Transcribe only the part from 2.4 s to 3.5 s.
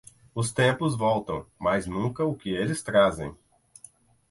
eles trazem.